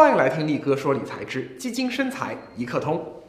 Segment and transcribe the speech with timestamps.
[0.00, 3.20] 欢迎来听力哥说理财之基金生财一课通。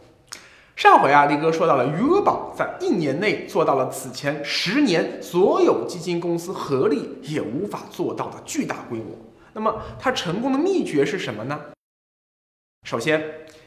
[0.74, 9.08] 上回啊，力哥说到了余额宝在一年内做到了此前十年所有基金公司合力也无法做到的巨大规模。
[9.52, 11.60] 那么它成功的秘诀是什么呢？
[12.88, 13.22] 首先，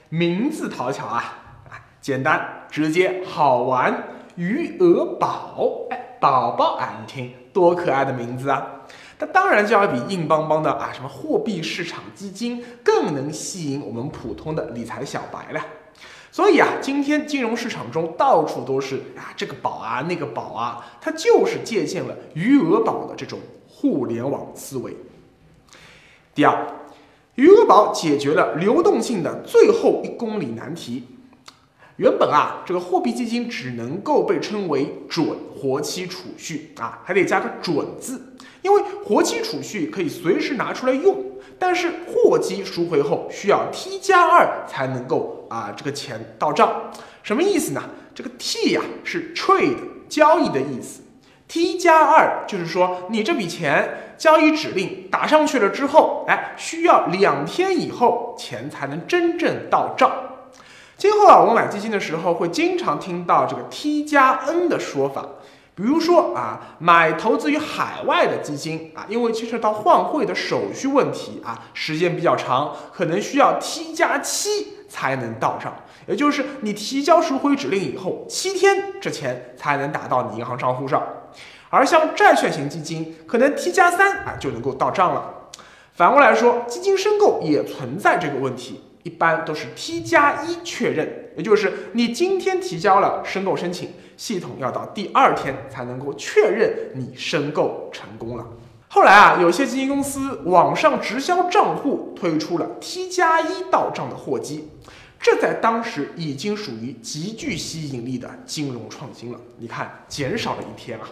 [0.09, 1.45] 名字讨巧啊，
[2.01, 4.03] 简单直接好玩，
[4.37, 8.67] 余额宝，哎，宝宝俺，听多可爱的名字啊！
[9.19, 15.65] 它当然就要比硬邦邦的啊什么货币市场基金更能吸引我们普通的理财小白了。
[16.33, 23.39] 所以啊，今天金融市场中到处都是啊这个宝啊那个宝啊，它就是借鉴了余额宝的这种
[23.69, 24.97] 互联网思维。
[26.35, 26.67] 第二，
[27.37, 31.05] 余额宝解决了流动性的最后一公里难题。
[31.97, 41.25] 原本啊，这个货币基金只能够被称为准活期储蓄啊，还得加个准字，因为活期储蓄可以随时拿出来用，
[41.57, 46.91] 但是货基赎回后需要 T 加二才能够啊这个钱到账，
[47.23, 47.83] 什么意思呢？
[48.13, 49.77] 这个 T 呀是 trade
[50.09, 51.03] 交易的意思
[51.47, 60.11] ，T 加二就是说你这笔钱交易指令打上去了之后，哎，需要两天以后钱才能真正到账。
[60.97, 65.27] 今后啊，我们买基金的时候会经常听到这个 T 加 N 的说法，
[65.75, 75.75] 比如说啊，买投资于海外的基金啊，因为牵涉到换汇的手续问题啊，时间比较长，可能需要 T 加七才能到账，
[76.07, 81.03] 也就是你提交赎回指令以后七天，这钱才能打到你银行账户上。
[81.71, 85.51] 而像债券型基金，可能 T 加三啊就能够到账了。
[85.95, 88.81] 反过来说，基金申购也存在这个问题。
[89.05, 98.47] 一般都是 T 加一确认，也就是你今天提交了申购申请，系统要到第二天才能够确认你申购成功了。
[98.89, 104.71] 后来啊，有些基金公司网上直销账户推出了 T 加一到账的货基，
[105.21, 109.39] 这在当时已经属于极具吸引力的金融创新了。
[109.59, 111.07] 你看，减少了一天啊。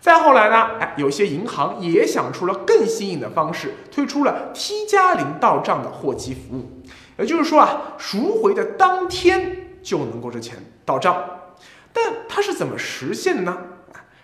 [0.00, 0.78] 再后来呢？
[0.80, 6.75] 哎，有些银行也想出了更新颖的方式，推出了 T 加零到账的货基服务。
[7.18, 11.22] 也就是说啊，赎回的当天就能够这钱到账。
[11.92, 13.56] 但它是怎么实现的呢？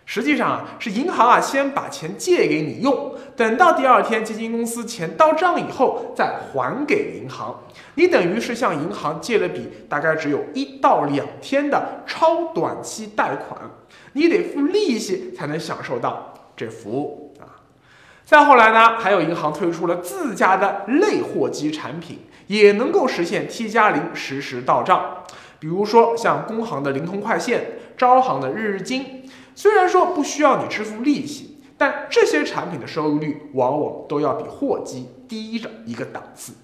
[0.04, 7.62] 实际上啊，是银行啊先把钱借给你用，等到第二天基金公司钱到账以后再还给银行。
[7.94, 13.58] 你等于是向银行借了笔大概只有一到两天的超短期贷款。
[14.12, 17.31] 你得付利息才能享受到这服务！
[18.32, 25.24] 再后来呢，还有银行推出了自家的类货基产品，也能够实现 T 加零实时到账。
[25.58, 27.62] 比如说像工行的灵通快线、
[27.94, 36.54] 招行的日日金，虽然说不需要你支付利息，但这些产品的收益率往往都要比货基低着一个档次。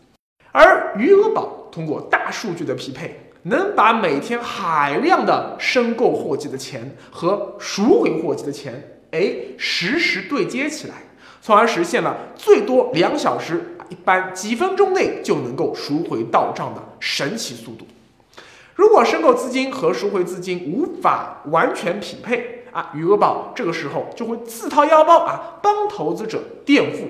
[0.52, 3.20] 而余额宝通过大数据的匹配。
[3.42, 10.94] 能把每天海量的申购货基的钱和赎回货基的钱，哎，实时对接起来，
[11.48, 17.86] 从而实现了最多两小时，一般几分钟内就能够赎回到账的神奇速度。
[18.74, 27.06] 如果申购资金和赎回资金无法完全匹配啊，余额宝这个时候就会自掏腰包啊，帮投资者垫付，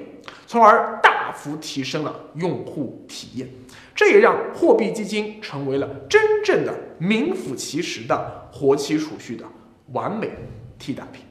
[0.46, 3.48] 从而大幅提升了用户体验。
[3.92, 9.44] 这也让货币基金成为了真正的名副其实的活期储蓄的
[9.90, 10.30] 完美
[10.78, 11.24] 替代品。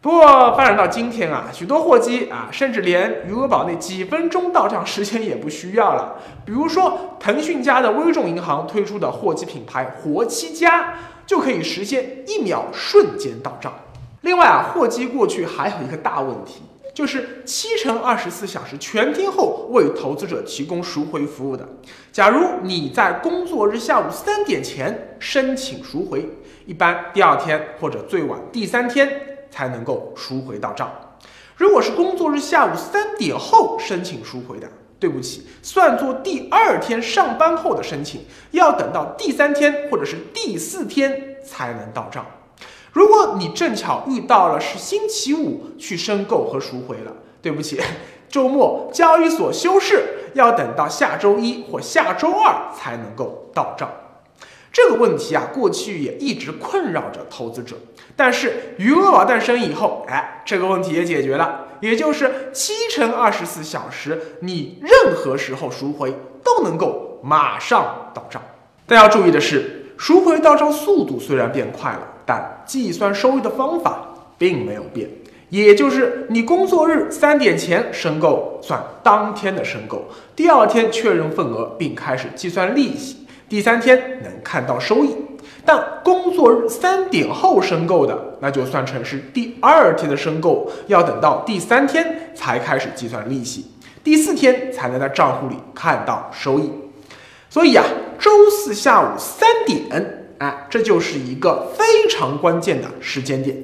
[0.00, 6.16] 不过发展到今天啊，许多货基啊，甚至连余额宝那几分钟到账时间也不需要了。
[6.44, 10.94] 比如说，腾讯家的微众银行推出的货基品牌“活期加”，
[11.26, 13.72] 就可以实现一秒瞬间到账。
[14.20, 16.62] 另外啊，货基过去还有一个大问题。
[16.94, 21.68] 就是七乘二十四小时全天候为投资者提供赎回服务的。
[22.10, 26.26] 假如你在工作日下午三点前申请赎回，
[26.64, 30.90] 一般第二天或者最晚第三天才能够赎回到账。
[31.56, 34.68] 如果是工作日下午三点后申请赎回的，
[35.00, 42.24] 对不起，算作第二天上班后的申请，要等到第三天或者是第四天才能到账。
[42.92, 47.80] 如果你正巧遇到了是星期五去申购和赎回了，对不起，
[48.28, 53.90] 周末交易所休市，要等到下周一或下周二才能够到账。
[54.76, 57.74] 这个问题啊，过去也一直困扰着投资者。
[58.14, 66.12] 但是余额宝诞生以后，哎，这个问题也解决了，也就是七乘二十四小时，你任何时候赎回
[66.44, 68.42] 都能够马上到账。
[68.86, 72.00] 但要注意的是，赎回到账速度虽然变快了。
[72.26, 75.08] 但计算收益的方法并没有变，
[75.48, 85.16] 也就是你工作日三点前申购算当天的申购，第二天确认份额并开始计算利息，第三天能看到收益。
[85.64, 93.66] 但工作日三点后申购的，那就算成是第二天的申购，要等到第三天才开始计算利息，
[94.04, 96.70] 第四天才能在账户里看到收益。
[97.50, 97.84] 所以啊，
[98.16, 103.56] 周四下午三点，哎，这就是一个非常关键的时间点，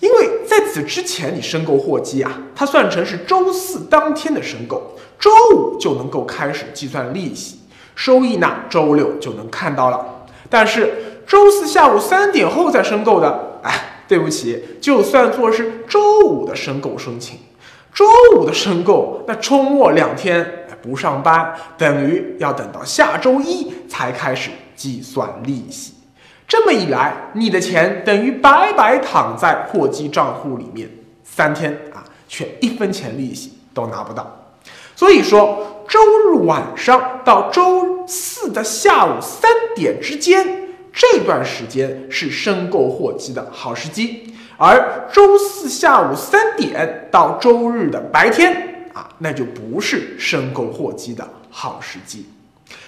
[0.00, 7.58] 因为在此之前你申购货基啊，它算成是周四当天的申购，周五就能够开始计算利息，
[8.02, 10.04] 收益呢，周六就能看到了。
[10.50, 13.72] 但是周四下午三点后再申购的，哎，
[14.08, 17.38] 对不起，就算作是周五的申购申请，
[17.94, 18.04] 周
[18.34, 20.58] 五的申购，那周末两天。
[20.82, 25.94] 不上班等于要等到下周一才开始计算利息，
[26.48, 30.90] 这么一来，你的钱等于白白躺在货基账户里面
[31.22, 34.28] 三天啊，却一分钱利息都拿不到。
[34.96, 48.68] 所以说，周日晚上到周四的下午三点之间这段时间是申购货基的好时机，而周四下午三点到周日的白天。
[48.92, 52.26] 啊，那就不是申购货基的好时机。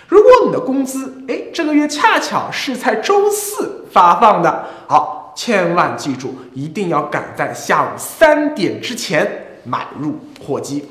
[0.06, 10.84] 如果你的工资，哎，这个月恰巧是在周四发放的，好，千万记住，一定要赶在下午三点之前买入货基。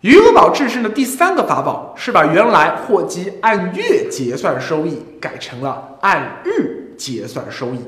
[0.00, 7.80] 余额宝制胜的第三个法宝是把原来货基按月结算收益改成了按日结算收益，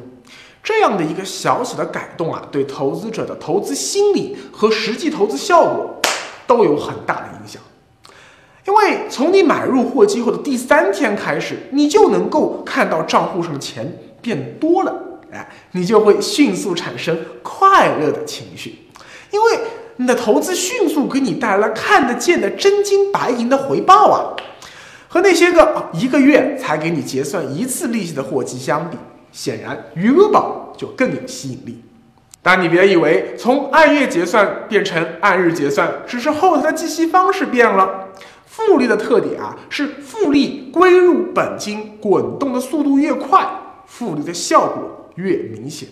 [0.63, 5.95] 这样的一个小小的改动啊，对投资者的投资心理和实际投资效果。
[6.49, 7.61] 都有很大的影响，
[8.67, 14.95] 因为从你买入货基后的第三天开始，你就能够看到账户上的钱变多了，
[15.31, 18.79] 哎，你就会迅速产生快乐的情绪，
[19.31, 19.59] 因为
[19.99, 24.35] 你的投资迅速给你带来了看得见的真金白银的回报啊，
[25.09, 28.97] 和那些个一个月才给你结算一次利息的货基相比，
[29.33, 31.83] 显然余额宝就更有吸引力。
[32.41, 38.09] 但你别以为从按月结算变成按日结算，只是后台的计息方式变了。
[38.47, 43.47] 复利的特点啊，是复利归入本金滚动的速度越快，
[43.87, 45.89] 复利的效果越明显。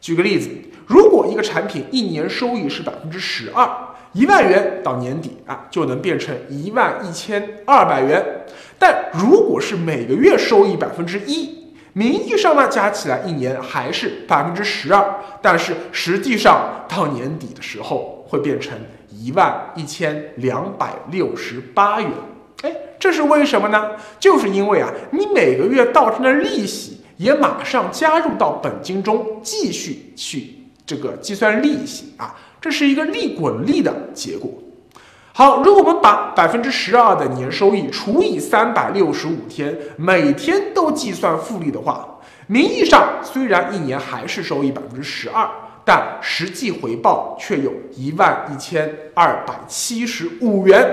[0.00, 0.48] 举个例子，
[0.88, 3.68] 如果一个产品一年收益是百分之十二，
[4.14, 8.24] 一万元到年底啊就能变成一万一千二百元。
[8.78, 15.04] 但如果是每个月收益百分之一，名义上呢，加起来一年还是百分之十二，
[15.42, 18.78] 但是实际上到年底的时候会变成
[19.10, 22.10] 一万一千两百六十八元。
[22.62, 23.90] 哎，这是为什么呢？
[24.18, 30.54] 就是因为啊，你每个月到账的利息也马上加入到本金中，继续去
[30.88, 34.50] 这个计算利息啊，这是一个利滚利的结果。
[35.34, 45.46] 好，如果我们把百分之十二的年收益除以三百六十五天，每天都计算复利的话，名义上虽然一年还是收益百分之十二，
[45.84, 50.88] 但实际回报却有一万一千二百七十五元。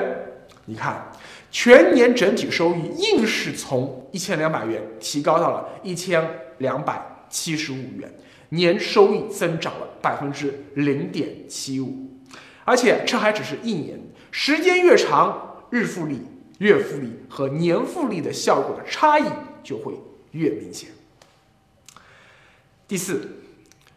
[0.66, 1.10] 你看，
[1.50, 6.22] 全年整体收益硬是从一千两百元提高到了一千
[6.58, 8.14] 两百七十五元，
[8.56, 12.10] 年收益增长了百分之零点七五，
[12.64, 14.00] 而且这还只是一年。
[14.32, 16.22] 时间越长，日复利、
[16.58, 19.26] 月复利和年复利的效果的差异
[19.64, 19.94] 就会
[20.32, 20.90] 越明显。
[22.88, 23.40] 第四，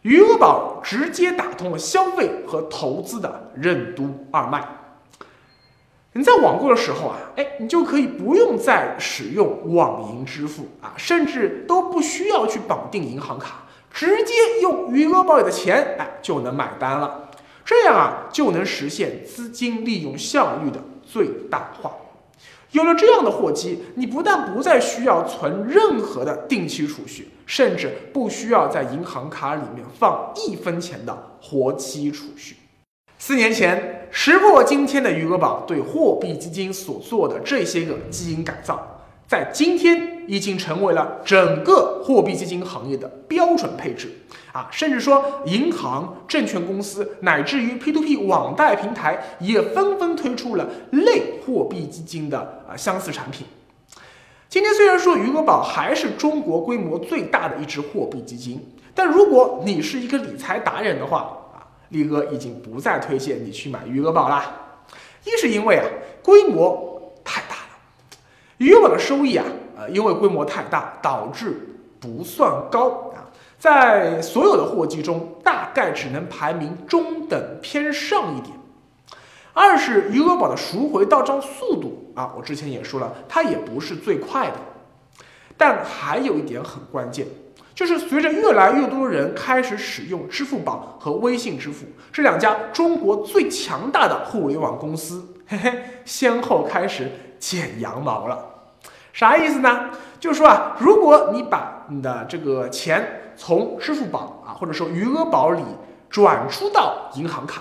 [0.02, 4.66] 余额宝直接打通了消费和投资的任督二脉。
[6.14, 17.30] 你在网购的时候啊，哎，你就可以不用再使用网银支付啊，甚至都不需要去绑定银行卡，直接用余额宝里的钱，哎，就能买单了。
[17.64, 21.92] 这样啊，就能实现资金利用效率的最大化。
[22.72, 32.56] 有了这样的货基，你不但不再需要存任何的定期储蓄，甚至不需要在银行卡里面放一分钱的活期储蓄。
[33.18, 44.08] 四年前，识破今天的余额宝对货币基金所做的这些个基因改造，在今天已经成为了整个货币基金行业的标准配置。
[44.52, 53.46] 啊，甚至说银行、证券公司乃至于 P2P 网贷平台也纷纷推出了类货币基金的啊相似产品。
[54.48, 61.18] 今天虽然说余额宝还是中国规模最大的一支货币基金，但如果你是一个理财达人的话
[61.54, 64.50] 啊，力哥已经不再推荐你去买余额宝啦。
[65.24, 65.84] 一是因为啊
[66.24, 68.16] 规模太大了，
[68.56, 69.44] 余额宝的收益啊
[69.88, 71.60] 因为规模太大导致
[72.00, 73.26] 不算高啊。
[73.58, 78.56] 在所有的货基中，大概只能排名中等偏上一点。
[79.52, 84.56] 二是余额宝的赎回到账速度啊，我之前也说了，它也不是最快的。
[85.56, 87.26] 但还有一点很关键，
[87.74, 95.72] 就是随着越来越多人开始使用支付宝和微信支付这两家中国最强大的互联网公司，嘿嘿，
[96.04, 98.47] 先后开始剪羊毛了。
[99.18, 99.90] 啥意思呢？
[100.20, 105.60] 就是说啊，如果你把你的这个钱从支付宝啊，或者说余额宝里
[106.08, 107.60] 转出到银行卡，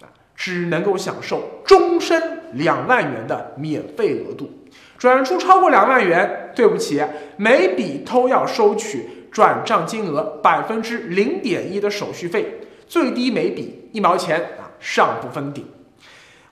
[0.00, 4.50] 啊，只能够享受终身两万元的免费额度。
[4.96, 7.04] 转出超过两万元，对不起，
[7.36, 15.66] 每笔都要收取转账金额百分之零点一的手续费，最低每笔一毛钱啊，上不封顶。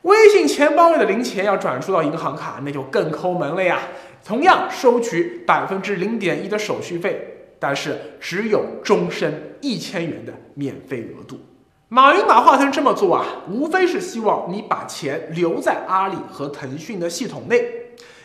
[0.02, 3.80] 微信钱包里的零钱要转出到银行卡，那就更抠门了呀。
[4.26, 11.38] 同样收取百分之零点一的手续费，但是只有终身一千元的免费额度。
[11.86, 17.64] 马云马化腾这么做啊，无非是希望你把钱留在阿里和腾讯的系统内，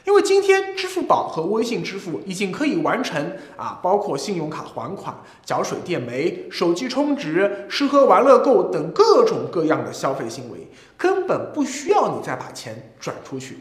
[0.04, 5.16] 因为今天支付宝和微信支付已经可以完成啊，包括信用卡还款、
[5.46, 10.68] 缴水电煤、手机充值、吃喝玩乐购等各种各样的消费行为，
[10.98, 13.60] 根本不需要你再把钱转出去。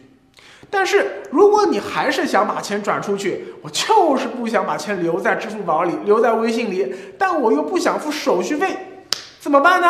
[0.70, 9.04] 但是，如果你还是想把钱转出去，我就是不想把钱留在支付宝里，留在微信里，但我又不想付手续费，
[9.40, 9.88] 怎么办呢？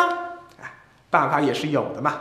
[0.59, 0.73] 哎，
[1.09, 2.19] 办法也是有的嘛。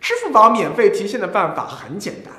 [0.00, 2.32] 支付宝免费提现的办法很简单，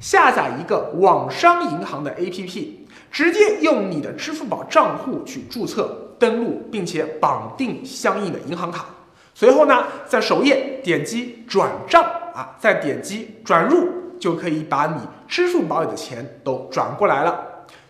[0.00, 2.70] 下载一个网商银行的 APP，
[3.12, 8.86] 直接用你的支付宝账户去注册、登录，并且绑定相应的银行卡。
[9.34, 12.02] 随后呢，在首页点击转账
[12.34, 14.03] 啊，再点击转入。
[14.24, 17.38] 就可以把你支付宝里的钱都转过来了，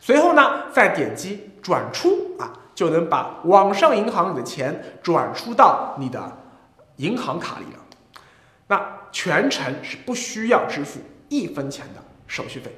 [0.00, 2.09] 随后呢，再点击转出
[2.41, 6.21] 啊，就能把网上银行里的钱转出到你的
[6.97, 7.81] 银行卡里了。
[8.67, 10.99] 那全程是不需要支付
[11.29, 12.76] 一分钱的手续费。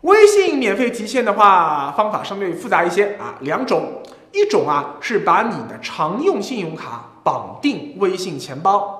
[0.00, 4.00] 微信免费提现的话，方法相对复杂一些啊，两种，
[4.32, 8.95] 一种啊是把你的常用信用卡绑定微信钱包。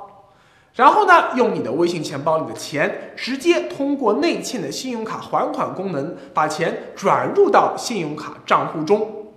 [0.77, 9.33] 然后呢，用你的微信钱包里的钱，直接通过内嵌的信用卡还款功能，把钱转入到信用卡账户中。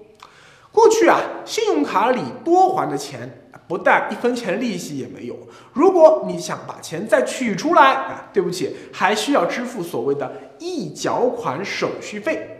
[0.69, 5.35] 过去啊，信用卡里多还的钱，不但一分钱利息也没有。
[5.71, 10.29] 如果你想把钱再取出来，啊，对不起，还需要支付所谓的
[10.59, 12.58] 一缴款手续费。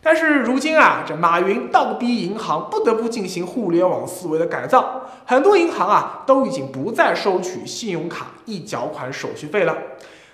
[0.00, 9.76] 但是如今啊，这马云倒逼银行不得不进行互联网思维的改造，很多银行啊都已经不再收取信用卡一缴款手续费了。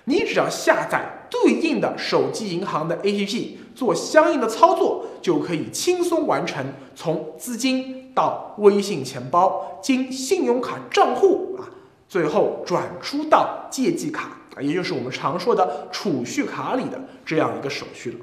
[0.04, 6.62] 你只要下载对应的手机银行的 APP，做相应的操作，就可以轻松完成
[6.94, 11.64] 从资金到微信钱包，经信用卡账户啊，
[12.06, 18.18] 最后转出到借记卡啊，也就是我们常说的储蓄卡里的这样一个手续了。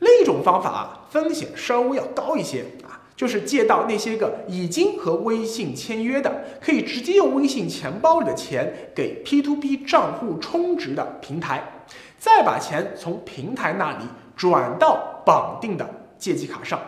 [0.00, 11.86] 另一种方法啊，风险稍微要高一些啊，就是借到那些个已经和微信签约的，可以直接用微信钱包里的钱给 P to P 账户充值的平台，
[12.16, 14.04] 再把钱从平台那里
[14.36, 16.80] 转到绑定的借记卡上。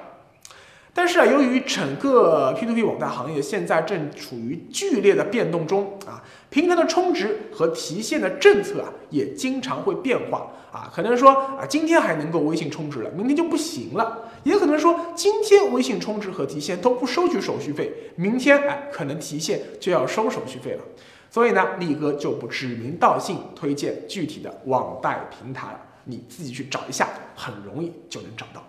[0.92, 10.48] 但是啊，由于整个 P to P 网贷行业现在正处于剧烈的变动中啊，平台的充值和提现的政策啊也经常会变化。
[10.72, 14.04] 啊，可能说啊今天还能够微信充值了，明天就不行了；
[14.44, 20.82] 也可能说今天微信充值和提现都不收取手续费，明天哎可能提现就要收手续费了。
[21.30, 28.62] 所以呢，力哥就不指名道姓推荐具体的网贷平台了，你自己去找一下，很容易就能找到。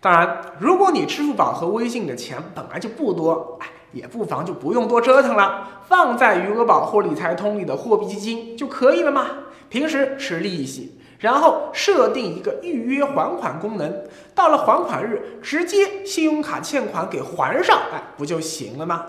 [0.00, 9.26] 当然，如果你支付宝和微信的钱本来就不多，哎，也不妨就不用多折腾了，放在余额宝或理财通里的货币基金就可以了嘛。
[9.68, 14.04] 平时吃利息，然后设定一个预约还款功能，
[14.34, 19.06] 到了还款日直接信用卡欠款给还上，哎，不就行了吗？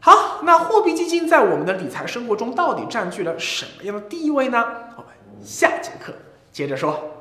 [0.00, 4.62] 好，那货币基金在我们的理财生活中到底占据了什么样的地位呢？
[4.96, 5.10] 我们
[5.42, 6.12] 下节课
[6.52, 7.13] 接着说。